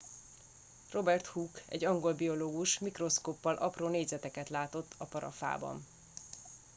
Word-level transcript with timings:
robert 0.91 1.25
hooke 1.27 1.61
egy 1.65 1.85
angol 1.85 2.13
biológus 2.13 2.79
mikroszkóppal 2.79 3.55
apró 3.55 3.87
négyzeteket 3.87 4.49
látott 4.49 4.93
a 4.97 5.05
parafában 5.05 5.85